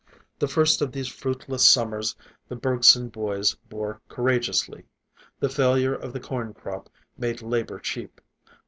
[0.39, 2.15] The first of these fruitless summers
[2.47, 4.85] the Bergson boys bore courageously.
[5.39, 6.89] The failure of the corn crop
[7.19, 8.19] made labor cheap.